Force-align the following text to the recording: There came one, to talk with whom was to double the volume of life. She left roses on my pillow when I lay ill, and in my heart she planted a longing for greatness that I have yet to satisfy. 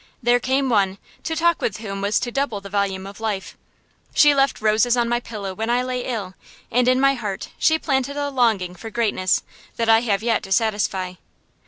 There 0.23 0.39
came 0.39 0.67
one, 0.67 0.97
to 1.21 1.35
talk 1.35 1.61
with 1.61 1.77
whom 1.77 2.01
was 2.01 2.19
to 2.21 2.31
double 2.31 2.59
the 2.59 2.71
volume 2.71 3.05
of 3.05 3.19
life. 3.19 3.55
She 4.15 4.33
left 4.33 4.59
roses 4.59 4.97
on 4.97 5.07
my 5.07 5.19
pillow 5.19 5.53
when 5.53 5.69
I 5.69 5.83
lay 5.83 6.05
ill, 6.05 6.33
and 6.71 6.87
in 6.87 6.99
my 6.99 7.13
heart 7.13 7.49
she 7.59 7.77
planted 7.77 8.17
a 8.17 8.29
longing 8.31 8.73
for 8.73 8.89
greatness 8.89 9.43
that 9.75 9.89
I 9.89 9.99
have 10.01 10.23
yet 10.23 10.41
to 10.41 10.51
satisfy. 10.51 11.13